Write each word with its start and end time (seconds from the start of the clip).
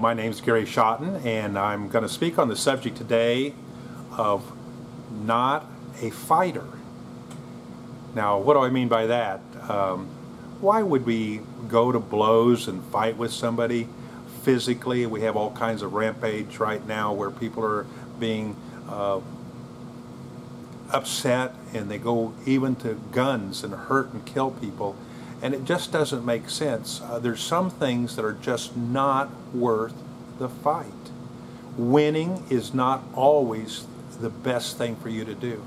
my 0.00 0.14
name 0.14 0.30
is 0.30 0.40
Gary 0.40 0.64
Schotten, 0.64 1.22
and 1.26 1.58
I'm 1.58 1.90
going 1.90 2.02
to 2.02 2.08
speak 2.08 2.38
on 2.38 2.48
the 2.48 2.56
subject 2.56 2.96
today 2.96 3.52
of 4.16 4.50
not 5.10 5.66
a 6.00 6.08
fighter. 6.08 6.64
Now, 8.14 8.38
what 8.38 8.54
do 8.54 8.60
I 8.60 8.70
mean 8.70 8.88
by 8.88 9.06
that? 9.06 9.40
Um, 9.68 10.06
why 10.60 10.82
would 10.82 11.04
we 11.04 11.42
go 11.68 11.92
to 11.92 11.98
blows 11.98 12.66
and 12.66 12.82
fight 12.84 13.18
with 13.18 13.30
somebody 13.30 13.88
physically? 14.42 15.04
We 15.04 15.20
have 15.20 15.36
all 15.36 15.50
kinds 15.50 15.82
of 15.82 15.92
rampage 15.92 16.56
right 16.56 16.84
now 16.86 17.12
where 17.12 17.30
people 17.30 17.62
are 17.62 17.86
being 18.18 18.56
uh, 18.88 19.20
upset 20.88 21.54
and 21.74 21.90
they 21.90 21.98
go 21.98 22.32
even 22.46 22.74
to 22.76 22.94
guns 23.12 23.62
and 23.62 23.74
hurt 23.74 24.14
and 24.14 24.24
kill 24.24 24.50
people 24.50 24.96
and 25.42 25.54
it 25.54 25.64
just 25.64 25.92
doesn't 25.92 26.24
make 26.24 26.50
sense. 26.50 27.00
Uh, 27.00 27.18
there's 27.18 27.40
some 27.40 27.70
things 27.70 28.16
that 28.16 28.24
are 28.24 28.32
just 28.34 28.76
not 28.76 29.30
worth 29.54 29.94
the 30.38 30.48
fight. 30.48 30.86
Winning 31.76 32.44
is 32.50 32.74
not 32.74 33.02
always 33.14 33.86
the 34.20 34.30
best 34.30 34.76
thing 34.76 34.96
for 34.96 35.08
you 35.08 35.24
to 35.24 35.34
do. 35.34 35.62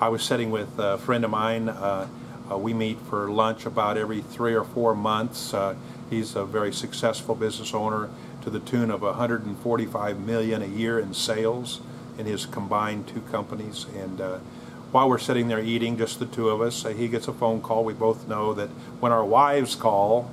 I 0.00 0.08
was 0.08 0.22
sitting 0.22 0.50
with 0.50 0.78
a 0.78 0.98
friend 0.98 1.24
of 1.24 1.30
mine. 1.30 1.68
Uh, 1.68 2.08
uh, 2.50 2.56
we 2.56 2.72
meet 2.72 2.98
for 3.00 3.28
lunch 3.30 3.66
about 3.66 3.96
every 3.96 4.20
three 4.20 4.54
or 4.54 4.64
four 4.64 4.94
months. 4.94 5.52
Uh, 5.52 5.74
he's 6.10 6.36
a 6.36 6.44
very 6.44 6.72
successful 6.72 7.34
business 7.34 7.74
owner 7.74 8.08
to 8.42 8.50
the 8.50 8.60
tune 8.60 8.90
of 8.90 9.02
145 9.02 10.20
million 10.20 10.62
a 10.62 10.66
year 10.66 11.00
in 11.00 11.12
sales 11.12 11.80
in 12.18 12.26
his 12.26 12.46
combined 12.46 13.06
two 13.08 13.20
companies, 13.22 13.86
and 13.96 14.20
uh, 14.20 14.38
while 14.92 15.08
we're 15.08 15.18
sitting 15.18 15.48
there 15.48 15.60
eating, 15.60 15.98
just 15.98 16.18
the 16.18 16.26
two 16.26 16.48
of 16.48 16.60
us, 16.60 16.84
uh, 16.84 16.90
he 16.90 17.08
gets 17.08 17.28
a 17.28 17.32
phone 17.32 17.60
call. 17.60 17.84
We 17.84 17.92
both 17.94 18.28
know 18.28 18.54
that 18.54 18.68
when 19.00 19.12
our 19.12 19.24
wives 19.24 19.74
call, 19.74 20.30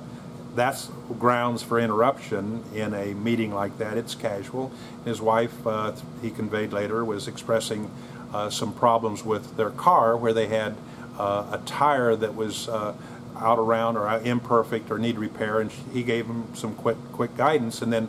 that's 0.54 0.88
grounds 1.18 1.62
for 1.62 1.80
interruption 1.80 2.62
in 2.74 2.94
a 2.94 3.14
meeting 3.14 3.52
like 3.52 3.78
that. 3.78 3.98
It's 3.98 4.14
casual. 4.14 4.72
His 5.04 5.20
wife, 5.20 5.66
uh, 5.66 5.92
he 6.22 6.30
conveyed 6.30 6.72
later, 6.72 7.04
was 7.04 7.26
expressing 7.26 7.90
uh, 8.32 8.50
some 8.50 8.72
problems 8.72 9.24
with 9.24 9.56
their 9.56 9.70
car 9.70 10.16
where 10.16 10.32
they 10.32 10.46
had 10.46 10.76
uh, 11.18 11.58
a 11.60 11.62
tire 11.66 12.16
that 12.16 12.34
was 12.34 12.68
uh, 12.68 12.94
out 13.36 13.58
around 13.58 13.96
or 13.96 14.08
imperfect 14.20 14.90
or 14.90 14.98
need 14.98 15.18
repair, 15.18 15.60
and 15.60 15.70
he 15.92 16.02
gave 16.02 16.26
him 16.26 16.54
some 16.54 16.74
quick, 16.74 16.96
quick 17.12 17.36
guidance. 17.36 17.82
And 17.82 17.92
then 17.92 18.08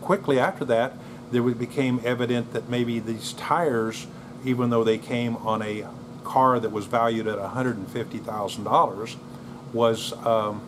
quickly 0.00 0.38
after 0.38 0.64
that, 0.66 0.94
there 1.32 1.42
became 1.42 2.00
evident 2.04 2.52
that 2.52 2.68
maybe 2.68 2.98
these 2.98 3.32
tires 3.32 4.06
even 4.44 4.70
though 4.70 4.84
they 4.84 4.98
came 4.98 5.36
on 5.36 5.62
a 5.62 5.86
car 6.24 6.58
that 6.60 6.70
was 6.70 6.86
valued 6.86 7.26
at 7.26 7.38
$150,000, 7.38 9.16
was 9.72 10.12
um, 10.26 10.60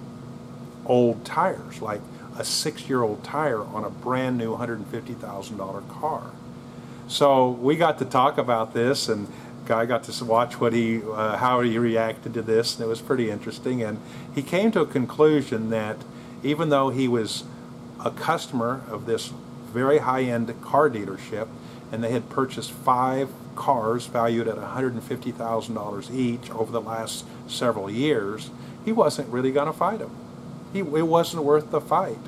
old 0.87 1.25
tires, 1.25 1.81
like 1.81 2.01
a 2.39 2.45
six 2.45 2.89
year 2.89 3.03
old 3.03 3.23
tire 3.23 3.63
on 3.63 3.85
a 3.85 3.91
brand 3.91 4.39
new 4.39 4.57
$150,000 4.57 5.89
car. 5.89 6.31
So 7.07 7.51
we 7.51 7.77
got 7.77 7.99
to 7.99 8.05
talk 8.05 8.39
about 8.39 8.73
this, 8.75 9.09
and 9.09 9.29
guy 9.67 9.87
got 9.87 10.05
to 10.05 10.25
watch 10.25 10.61
what 10.61 10.73
he, 10.73 11.03
uh, 11.03 11.37
how 11.37 11.61
he 11.61 11.79
reacted 11.79 12.35
to 12.35 12.43
this, 12.43 12.75
and 12.75 12.85
it 12.85 12.89
was 12.89 13.01
pretty 13.01 13.31
interesting. 13.31 13.83
And 13.83 14.01
he 14.35 14.43
came 14.43 14.71
to 14.73 14.81
a 14.81 14.87
conclusion 14.87 15.71
that 15.71 15.97
even 16.43 16.69
though 16.69 16.91
he 16.91 17.09
was 17.09 17.45
a 18.05 18.11
customer 18.11 18.83
of 18.89 19.07
this 19.07 19.33
very 19.75 19.99
high 19.99 20.23
end 20.23 20.55
car 20.63 20.89
dealership, 20.89 21.49
and 21.93 22.03
they 22.03 22.13
had 22.13 22.31
purchased 22.31 22.71
five 22.71 23.29
cars 23.57 24.07
valued 24.07 24.49
at 24.49 24.57
$150,000 24.57 26.15
each 26.15 26.51
over 26.51 26.73
the 26.73 26.81
last 26.81 27.25
several 27.47 27.91
years, 27.91 28.51
he 28.85 28.93
wasn't 28.93 29.29
really 29.29 29.53
going 29.53 29.67
to 29.67 29.73
fight 29.73 29.99
them. 29.99 30.15
He, 30.73 30.81
it 30.81 31.07
wasn't 31.07 31.45
worth 31.45 31.71
the 31.71 31.81
fight. 31.81 32.19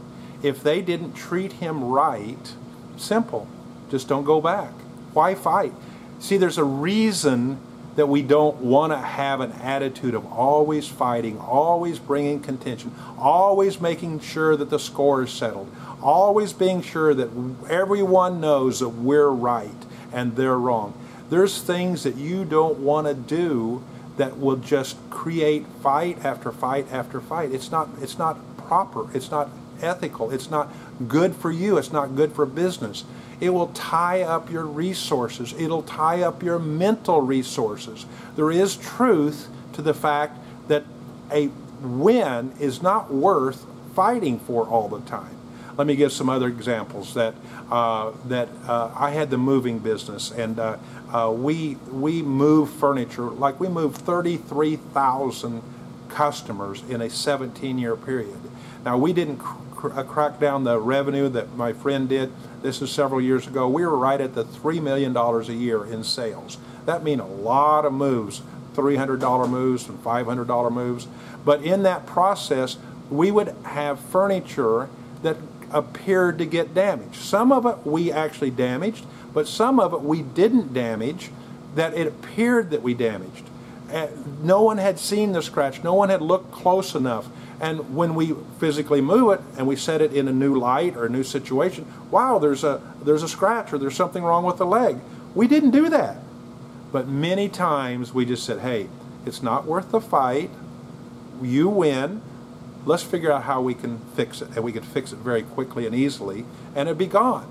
If 0.43 0.62
they 0.62 0.82
didn't 0.82 1.15
treat 1.15 1.54
him 1.54 1.82
right, 1.84 2.54
simple, 2.97 3.48
just 3.91 4.09
don't 4.09 4.25
go 4.25 4.41
back. 4.41 4.72
Why 5.12 5.34
fight? 5.34 5.72
See, 6.19 6.37
there's 6.37 6.59
a 6.59 6.65
reason 6.65 7.59
that 7.97 8.07
we 8.07 8.23
don't 8.23 8.57
want 8.59 8.93
to 8.93 8.99
have 8.99 9.41
an 9.41 9.53
attitude 9.53 10.15
of 10.15 10.25
always 10.31 10.87
fighting, 10.87 11.39
always 11.39 11.99
bringing 11.99 12.41
contention, 12.41 12.95
always 13.19 13.81
making 13.81 14.21
sure 14.21 14.57
that 14.57 14.71
the 14.71 14.79
score 14.79 15.25
is 15.25 15.31
settled, 15.31 15.71
always 16.03 16.53
being 16.53 16.83
sure 16.83 17.15
that 17.15 17.31
everyone 17.69 18.41
knows 18.41 18.81
that 18.81 18.91
we're 18.91 19.31
right 19.31 19.71
and 20.12 20.37
they're 20.37 20.59
wrong. 20.59 20.95
There's 21.31 21.61
things 21.61 22.05
that 22.05 22.17
you 22.17 22.45
don't 22.45 22.79
want 22.79 23.07
to 23.07 23.15
do 23.15 23.83
that 24.16 24.38
will 24.38 24.56
just 24.56 24.97
create 25.10 25.66
fight 25.82 26.25
after 26.25 26.50
fight 26.53 26.91
after 26.91 27.21
fight. 27.21 27.53
It's 27.53 27.71
not 27.71 27.88
it's 28.00 28.19
not 28.19 28.38
proper. 28.56 29.09
It's 29.15 29.31
not 29.31 29.50
ethical. 29.81 30.31
It's 30.31 30.50
not 30.50 30.72
good 31.06 31.37
for 31.37 31.50
you. 31.50 31.77
It's 31.77 31.93
not 31.93 32.16
good 32.16 32.32
for 32.32 32.47
business. 32.47 33.04
It 33.41 33.50
will 33.50 33.69
tie 33.69 34.22
up 34.22 34.50
your 34.50 34.65
resources. 34.65 35.54
It'll 35.59 35.82
tie 35.82 36.22
up 36.22 36.43
your 36.43 36.59
mental 36.59 37.21
resources. 37.21 38.06
There 38.34 38.50
is 38.50 38.77
truth 38.77 39.49
to 39.75 39.82
the 39.82 39.93
fact 39.93 40.38
that 40.69 40.84
a 41.31 41.50
win 41.83 42.53
is 42.59 42.83
not 42.83 43.12
worth 43.12 43.66
fighting 43.94 44.38
for 44.38 44.66
all 44.66 44.88
the 44.88 45.00
time. 45.00 45.37
Let 45.76 45.87
me 45.87 45.94
give 45.94 46.12
some 46.12 46.28
other 46.31 46.48
examples 46.48 47.14
that 47.14 47.34
uh, 47.70 48.12
that 48.26 48.48
uh, 48.66 48.92
I 48.94 49.10
had 49.10 49.31
the 49.31 49.38
moving 49.38 49.78
business, 49.78 50.31
and 50.31 50.59
uh, 50.59 50.78
uh 51.12 51.32
we 51.37 51.75
we 51.91 52.22
move 52.22 52.70
furniture 52.70 53.25
like 53.25 53.60
we 53.60 53.69
moved 53.69 53.98
33,000 53.98 55.62
customers 56.09 56.82
in 56.88 57.03
a 57.03 57.06
17-year 57.06 57.97
period. 57.97 58.38
Now 58.84 58.97
we 58.97 59.12
didn't 59.12 59.38
cr- 59.38 59.92
uh, 59.92 60.03
crack 60.04 60.41
down 60.41 60.65
the 60.65 60.81
revenue 60.81 61.28
that 61.28 61.56
my 61.56 61.72
friend 61.72 62.09
did. 62.09 62.32
This 62.62 62.81
is 62.81 62.91
several 62.91 63.20
years 63.20 63.47
ago. 63.47 63.69
We 63.69 63.84
were 63.84 63.97
right 63.97 64.20
at 64.20 64.34
the 64.34 64.44
three 64.44 64.81
million 64.81 65.12
dollars 65.12 65.48
a 65.48 65.54
year 65.54 65.84
in 65.84 66.04
sales. 66.04 66.59
That 66.86 67.03
means 67.03 67.20
a 67.20 67.25
lot 67.25 67.84
of 67.84 67.92
moves, 67.92 68.41
$300 68.75 69.50
moves 69.50 69.88
and 69.88 70.03
$500 70.03 70.72
moves. 70.72 71.09
But 71.44 71.62
in 71.62 71.82
that 71.82 72.06
process, 72.06 72.78
we 73.10 73.31
would 73.31 73.54
have 73.65 74.00
furniture 74.00 74.88
that 75.22 75.36
appeared 75.76 76.38
to 76.38 76.47
get 76.47 76.75
damaged. 76.75 77.16
Some 77.16 77.53
of 77.53 77.66
it 77.66 77.87
we 77.87 78.10
actually 78.10 78.50
damaged, 78.50 79.04
but 79.34 79.47
some 79.47 79.78
of 79.78 79.92
it 79.92 80.00
we 80.00 80.22
didn't 80.22 80.72
damage 80.72 81.31
that 81.75 81.92
it 81.94 82.06
appeared 82.06 82.70
that 82.70 82.82
we 82.82 82.94
damaged. 82.94 83.44
Uh, 83.92 84.09
no 84.42 84.62
one 84.62 84.78
had 84.78 84.98
seen 84.98 85.32
the 85.32 85.42
scratch, 85.42 85.84
no 85.84 85.94
one 85.94 86.09
had 86.09 86.22
looked 86.22 86.50
close 86.50 86.94
enough. 86.94 87.28
And 87.60 87.94
when 87.94 88.15
we 88.15 88.34
physically 88.59 89.00
move 89.00 89.32
it 89.32 89.41
and 89.56 89.66
we 89.66 89.76
set 89.76 90.03
it 90.03 90.12
in 90.12 90.28
a 90.28 90.32
new 90.32 90.59
light 90.59 90.97
or 90.97 91.06
a 91.06 91.09
new 91.09 91.22
situation, 91.22 91.86
wow, 92.10 92.38
there's 92.38 92.65
a 92.65 92.81
there's 93.03 93.22
a 93.22 93.28
scratch 93.28 93.72
or 93.72 93.78
there's 93.78 93.97
something 93.97 94.22
wrong 94.22 94.44
with 94.44 94.56
the 94.56 94.66
leg. 94.66 94.98
We 95.34 95.47
didn't 95.47 95.70
do 95.70 95.88
that. 95.91 96.16
But 96.92 97.09
many 97.09 97.48
times 97.48 98.12
we 98.12 98.25
just 98.25 98.44
said, 98.44 98.60
"Hey, 98.60 98.88
it's 99.25 99.42
not 99.42 99.66
worth 99.66 99.91
the 99.91 100.00
fight. 100.00 100.50
You 101.42 101.69
win 101.69 102.22
let's 102.86 103.02
figure 103.02 103.30
out 103.30 103.42
how 103.42 103.60
we 103.60 103.74
can 103.74 103.98
fix 104.14 104.41
it, 104.41 104.48
and 104.54 104.64
we 104.64 104.72
can 104.72 104.82
fix 104.82 105.12
it 105.12 105.19
very 105.19 105.42
quickly 105.42 105.86
and 105.86 105.94
easily, 105.94 106.47
and 106.74 106.88
it'd 106.88 106.97
be 106.97 107.06
gone. 107.06 107.47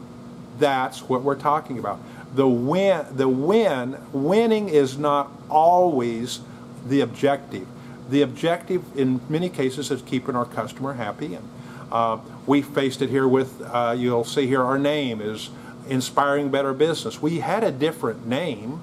That's 0.57 1.01
what 1.01 1.21
we're 1.21 1.35
talking 1.35 1.77
about. 1.77 1.99
The 2.33 2.47
win, 2.47 3.05
the 3.11 3.29
win, 3.29 3.97
winning 4.11 4.69
is 4.69 4.97
not 4.97 5.31
always 5.49 6.39
the 6.87 7.01
objective. 7.01 7.67
The 8.09 8.21
objective, 8.21 8.83
in 8.97 9.19
many 9.29 9.49
cases, 9.49 9.91
is 9.91 10.01
keeping 10.01 10.35
our 10.35 10.45
customer 10.45 10.93
happy, 10.93 11.35
and 11.35 11.49
uh, 11.91 12.19
we 12.47 12.61
faced 12.61 13.01
it 13.01 13.09
here 13.09 13.27
with. 13.27 13.61
Uh, 13.61 13.93
you'll 13.97 14.23
see 14.23 14.47
here 14.47 14.63
our 14.63 14.79
name 14.79 15.21
is 15.21 15.49
inspiring 15.87 16.49
better 16.49 16.73
business. 16.73 17.21
We 17.21 17.39
had 17.39 17.63
a 17.63 17.71
different 17.71 18.25
name, 18.25 18.81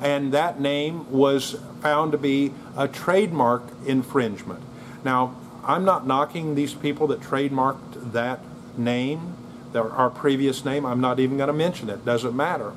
and 0.00 0.32
that 0.32 0.60
name 0.60 1.10
was 1.10 1.56
found 1.80 2.12
to 2.12 2.18
be 2.18 2.52
a 2.76 2.88
trademark 2.88 3.62
infringement. 3.86 4.62
Now, 5.04 5.34
I'm 5.64 5.84
not 5.84 6.06
knocking 6.06 6.54
these 6.54 6.74
people 6.74 7.06
that 7.08 7.20
trademarked 7.20 8.12
that 8.12 8.40
name, 8.76 9.36
our 9.74 10.10
previous 10.10 10.64
name. 10.64 10.84
I'm 10.84 11.00
not 11.00 11.20
even 11.20 11.36
going 11.36 11.46
to 11.48 11.52
mention 11.52 11.88
it. 11.88 12.04
Doesn't 12.04 12.34
matter. 12.34 12.72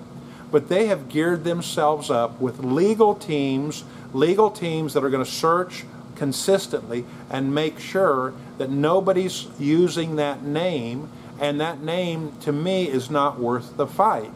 But 0.52 0.70
they 0.70 0.86
have 0.88 1.10
geared 1.10 1.44
themselves 1.44 2.10
up 2.10 2.40
with 2.40 2.60
legal 2.60 3.16
teams, 3.16 3.84
legal 4.14 4.52
teams 4.52 4.94
that 4.94 5.04
are 5.04 5.10
going 5.10 5.26
to 5.26 5.30
search 5.30 5.84
consistently 6.16 7.06
and 7.30 7.54
make 7.54 7.80
sure 7.80 8.34
that 8.58 8.70
nobody's 8.70 9.48
using 9.60 10.16
that 10.16 10.44
name, 10.44 11.10
and 11.40 11.60
that 11.60 11.82
name 11.82 12.32
to 12.42 12.54
me 12.54 12.88
is 12.88 13.10
not 13.10 13.40
worth 13.40 13.76
the 13.76 13.88
fight. 13.88 14.32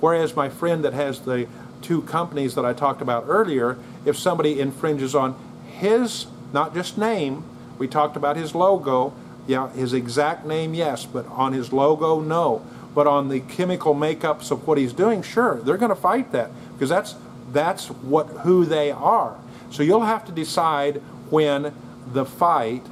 Whereas 0.00 0.36
my 0.36 0.48
friend 0.48 0.84
that 0.84 0.94
has 0.94 1.20
the 1.20 1.46
two 1.82 2.02
companies 2.02 2.54
that 2.54 2.64
I 2.64 2.72
talked 2.72 3.02
about 3.02 3.24
earlier, 3.28 3.76
if 4.06 4.16
somebody 4.16 4.60
infringes 4.60 5.14
on 5.14 5.36
his 5.66 6.26
not 6.52 6.72
just 6.72 6.96
name, 6.96 7.44
we 7.78 7.88
talked 7.88 8.16
about 8.16 8.36
his 8.36 8.54
logo. 8.54 9.12
Yeah, 9.46 9.70
his 9.70 9.94
exact 9.94 10.44
name, 10.44 10.74
yes, 10.74 11.06
but 11.06 11.26
on 11.28 11.54
his 11.54 11.72
logo, 11.72 12.20
no. 12.20 12.64
But 12.94 13.06
on 13.06 13.28
the 13.28 13.40
chemical 13.40 13.94
makeups 13.94 14.50
of 14.50 14.66
what 14.66 14.76
he's 14.76 14.92
doing, 14.92 15.22
sure, 15.22 15.60
they're 15.62 15.78
going 15.78 15.88
to 15.88 15.96
fight 15.96 16.32
that 16.32 16.50
because 16.72 16.88
that's 16.88 17.14
that's 17.52 17.88
what 17.88 18.26
who 18.26 18.64
they 18.64 18.90
are. 18.90 19.38
So 19.70 19.82
you'll 19.82 20.02
have 20.02 20.24
to 20.26 20.32
decide 20.32 20.96
when 21.30 21.72
the 22.12 22.24
fight 22.24 22.84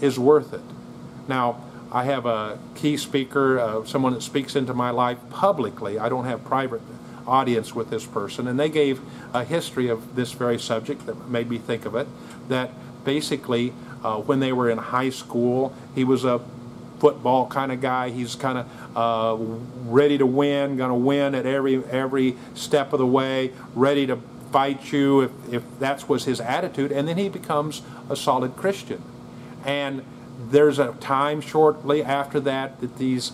is 0.00 0.18
worth 0.18 0.52
it. 0.52 0.62
Now, 1.28 1.60
I 1.90 2.04
have 2.04 2.24
a 2.24 2.58
key 2.74 2.96
speaker, 2.96 3.58
uh, 3.58 3.84
someone 3.84 4.14
that 4.14 4.22
speaks 4.22 4.56
into 4.56 4.72
my 4.72 4.90
life 4.90 5.18
publicly. 5.30 5.98
I 5.98 6.08
don't 6.08 6.24
have 6.24 6.42
private 6.44 6.80
audience 7.26 7.74
with 7.74 7.90
this 7.90 8.06
person, 8.06 8.48
and 8.48 8.58
they 8.58 8.68
gave 8.68 9.00
a 9.34 9.44
history 9.44 9.88
of 9.88 10.16
this 10.16 10.32
very 10.32 10.58
subject 10.58 11.06
that 11.06 11.28
made 11.28 11.50
me 11.50 11.58
think 11.58 11.84
of 11.84 11.94
it. 11.94 12.08
That 12.48 12.70
basically, 13.04 13.72
uh, 14.02 14.18
when 14.18 14.40
they 14.40 14.52
were 14.52 14.70
in 14.70 14.78
high 14.78 15.10
school, 15.10 15.74
he 15.94 16.04
was 16.04 16.24
a 16.24 16.40
football 16.98 17.46
kind 17.48 17.72
of 17.72 17.80
guy. 17.80 18.10
He's 18.10 18.34
kind 18.34 18.58
of 18.58 18.96
uh, 18.96 19.36
ready 19.90 20.18
to 20.18 20.26
win, 20.26 20.76
going 20.76 20.90
to 20.90 20.94
win 20.94 21.34
at 21.34 21.46
every 21.46 21.84
every 21.86 22.36
step 22.54 22.92
of 22.92 22.98
the 22.98 23.06
way, 23.06 23.52
ready 23.74 24.06
to 24.06 24.18
fight 24.52 24.92
you 24.92 25.22
if, 25.22 25.30
if 25.52 25.78
that 25.80 26.08
was 26.08 26.24
his 26.24 26.40
attitude. 26.40 26.92
And 26.92 27.08
then 27.08 27.16
he 27.16 27.28
becomes 27.28 27.82
a 28.08 28.14
solid 28.14 28.54
Christian. 28.54 29.02
And 29.64 30.04
there's 30.50 30.78
a 30.78 30.92
time 30.94 31.40
shortly 31.40 32.02
after 32.02 32.38
that 32.40 32.80
that 32.80 32.98
these 32.98 33.32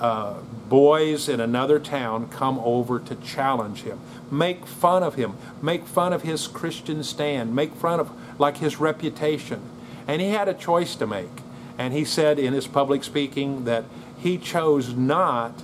uh, 0.00 0.34
boys 0.68 1.28
in 1.28 1.40
another 1.40 1.78
town 1.78 2.28
come 2.28 2.58
over 2.60 2.98
to 2.98 3.14
challenge 3.16 3.82
him, 3.82 4.00
make 4.30 4.66
fun 4.66 5.02
of 5.02 5.14
him, 5.14 5.36
make 5.62 5.86
fun 5.86 6.12
of 6.12 6.22
his 6.22 6.46
Christian 6.46 7.02
stand, 7.02 7.54
make 7.54 7.74
fun 7.74 8.00
of 8.00 8.10
like 8.40 8.58
his 8.58 8.78
reputation. 8.78 9.60
And 10.08 10.20
he 10.20 10.30
had 10.30 10.48
a 10.48 10.54
choice 10.54 10.96
to 10.96 11.06
make. 11.06 11.42
And 11.76 11.94
he 11.94 12.04
said 12.04 12.40
in 12.40 12.54
his 12.54 12.66
public 12.66 13.04
speaking 13.04 13.64
that 13.64 13.84
he 14.18 14.38
chose 14.38 14.94
not 14.94 15.62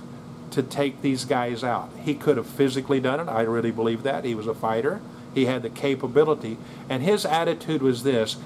to 0.51 0.63
take 0.63 1.01
these 1.01 1.25
guys 1.25 1.63
out. 1.63 1.89
He 2.01 2.15
could 2.15 2.37
have 2.37 2.47
physically 2.47 3.01
done 3.01 3.19
it. 3.19 3.29
I 3.29 3.41
really 3.41 3.71
believe 3.71 4.03
that. 4.03 4.23
He 4.23 4.35
was 4.35 4.47
a 4.47 4.53
fighter. 4.53 5.01
He 5.33 5.45
had 5.45 5.63
the 5.63 5.69
capability. 5.69 6.57
And 6.87 7.03
his 7.03 7.25
attitude 7.25 7.81
was 7.81 8.03
this 8.03 8.37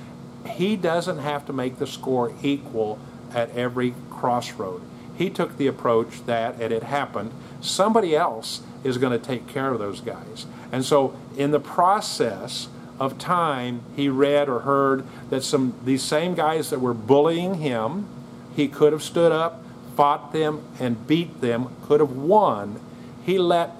he 0.45 0.75
doesn't 0.75 1.19
have 1.19 1.45
to 1.45 1.53
make 1.53 1.77
the 1.77 1.85
score 1.85 2.33
equal 2.41 2.97
at 3.33 3.55
every 3.55 3.93
crossroad. 4.09 4.81
He 5.15 5.29
took 5.29 5.57
the 5.57 5.67
approach 5.67 6.25
that, 6.25 6.55
and 6.61 6.71
it 6.71 6.83
happened, 6.83 7.31
somebody 7.59 8.15
else 8.15 8.61
is 8.83 8.97
going 8.97 9.11
to 9.11 9.23
take 9.23 9.47
care 9.47 9.73
of 9.73 9.79
those 9.79 9.99
guys. 9.99 10.45
And 10.71 10.85
so, 10.85 11.15
in 11.35 11.51
the 11.51 11.59
process, 11.59 12.69
of 12.99 13.17
time, 13.17 13.81
he 13.95 14.09
read 14.09 14.49
or 14.49 14.59
heard 14.59 15.05
that 15.29 15.43
some 15.43 15.73
these 15.85 16.03
same 16.03 16.35
guys 16.35 16.69
that 16.69 16.79
were 16.79 16.93
bullying 16.93 17.55
him, 17.55 18.07
he 18.55 18.67
could 18.67 18.91
have 18.91 19.03
stood 19.03 19.31
up, 19.31 19.63
fought 19.95 20.33
them, 20.33 20.61
and 20.79 21.07
beat 21.07 21.41
them, 21.41 21.75
could 21.83 21.99
have 21.99 22.11
won. 22.11 22.79
He 23.25 23.37
let 23.37 23.71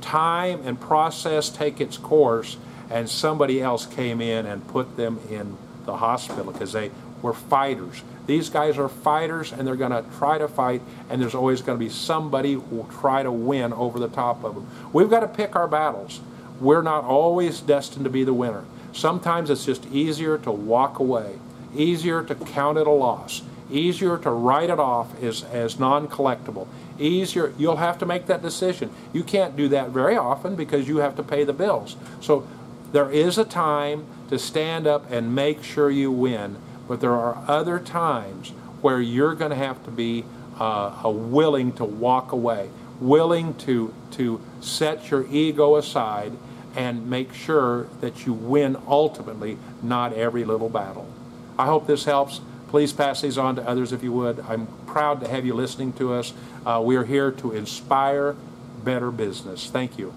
time 0.00 0.60
and 0.64 0.80
process 0.80 1.48
take 1.48 1.80
its 1.80 1.96
course, 1.96 2.56
and 2.90 3.08
somebody 3.08 3.60
else 3.60 3.84
came 3.84 4.20
in 4.20 4.46
and 4.46 4.66
put 4.68 4.96
them 4.96 5.20
in 5.30 5.56
the 5.84 5.96
hospital 5.96 6.52
because 6.52 6.72
they 6.72 6.90
were 7.22 7.32
fighters. 7.32 8.02
These 8.26 8.50
guys 8.50 8.76
are 8.78 8.88
fighters 8.88 9.52
and 9.52 9.66
they're 9.66 9.76
going 9.76 9.92
to 9.92 10.04
try 10.18 10.38
to 10.38 10.48
fight, 10.48 10.82
and 11.10 11.20
there's 11.20 11.34
always 11.34 11.62
going 11.62 11.78
to 11.78 11.84
be 11.84 11.90
somebody 11.90 12.54
who 12.54 12.60
will 12.60 12.90
try 13.00 13.22
to 13.22 13.30
win 13.30 13.72
over 13.72 13.98
the 13.98 14.08
top 14.08 14.44
of 14.44 14.54
them. 14.54 14.68
We've 14.92 15.10
got 15.10 15.20
to 15.20 15.28
pick 15.28 15.56
our 15.56 15.68
battles 15.68 16.20
we're 16.60 16.82
not 16.82 17.04
always 17.04 17.60
destined 17.60 18.04
to 18.04 18.10
be 18.10 18.24
the 18.24 18.34
winner. 18.34 18.64
Sometimes 18.92 19.50
it's 19.50 19.66
just 19.66 19.86
easier 19.86 20.38
to 20.38 20.50
walk 20.50 20.98
away, 20.98 21.38
easier 21.74 22.22
to 22.22 22.34
count 22.34 22.78
it 22.78 22.86
a 22.86 22.90
loss, 22.90 23.42
easier 23.70 24.16
to 24.18 24.30
write 24.30 24.70
it 24.70 24.78
off 24.78 25.22
as, 25.22 25.44
as 25.44 25.78
non 25.78 26.08
collectible. 26.08 26.66
Easier, 26.98 27.52
you'll 27.58 27.76
have 27.76 27.98
to 27.98 28.06
make 28.06 28.26
that 28.26 28.40
decision. 28.40 28.90
You 29.12 29.22
can't 29.22 29.54
do 29.54 29.68
that 29.68 29.90
very 29.90 30.16
often 30.16 30.56
because 30.56 30.88
you 30.88 30.98
have 30.98 31.14
to 31.16 31.22
pay 31.22 31.44
the 31.44 31.52
bills. 31.52 31.96
So 32.20 32.46
there 32.92 33.10
is 33.10 33.36
a 33.36 33.44
time 33.44 34.06
to 34.30 34.38
stand 34.38 34.86
up 34.86 35.10
and 35.10 35.34
make 35.34 35.62
sure 35.62 35.90
you 35.90 36.10
win, 36.10 36.56
but 36.88 37.00
there 37.00 37.12
are 37.12 37.44
other 37.46 37.78
times 37.78 38.50
where 38.80 39.00
you're 39.00 39.34
going 39.34 39.50
to 39.50 39.56
have 39.56 39.84
to 39.84 39.90
be 39.90 40.24
uh, 40.58 41.02
willing 41.04 41.72
to 41.72 41.84
walk 41.84 42.32
away, 42.32 42.70
willing 43.00 43.54
to, 43.54 43.94
to 44.12 44.40
set 44.60 45.10
your 45.10 45.26
ego 45.28 45.76
aside 45.76 46.32
and 46.74 47.08
make 47.08 47.32
sure 47.32 47.88
that 48.00 48.26
you 48.26 48.32
win 48.32 48.76
ultimately, 48.86 49.58
not 49.82 50.12
every 50.12 50.44
little 50.44 50.68
battle. 50.68 51.10
I 51.58 51.66
hope 51.66 51.86
this 51.86 52.04
helps. 52.04 52.40
Please 52.68 52.92
pass 52.92 53.22
these 53.22 53.38
on 53.38 53.56
to 53.56 53.66
others 53.66 53.92
if 53.92 54.02
you 54.02 54.12
would. 54.12 54.40
I'm 54.40 54.66
proud 54.86 55.20
to 55.20 55.28
have 55.28 55.46
you 55.46 55.54
listening 55.54 55.92
to 55.94 56.12
us. 56.12 56.34
Uh, 56.66 56.82
we 56.84 56.96
are 56.96 57.04
here 57.04 57.30
to 57.30 57.52
inspire 57.52 58.36
better 58.84 59.10
business. 59.10 59.70
Thank 59.70 59.98
you. 59.98 60.14